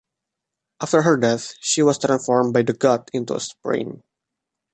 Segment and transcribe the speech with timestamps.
[0.81, 4.01] After her death she was transformed by the god into a spring.